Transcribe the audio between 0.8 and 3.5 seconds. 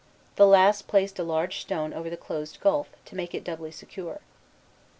placed a large stone over the closed gulf, to make it